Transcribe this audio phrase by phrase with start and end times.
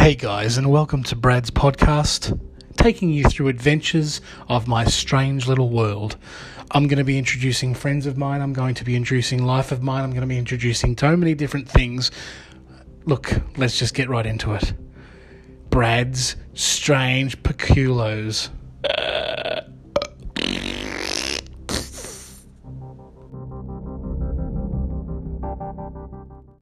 [0.00, 2.40] Hey guys, and welcome to Brad's podcast,
[2.78, 6.16] taking you through adventures of my strange little world.
[6.70, 9.82] I'm going to be introducing friends of mine, I'm going to be introducing life of
[9.82, 12.10] mine, I'm going to be introducing so many different things.
[13.04, 14.72] Look, let's just get right into it.
[15.68, 18.48] Brad's strange peculos.
[18.82, 19.19] Uh,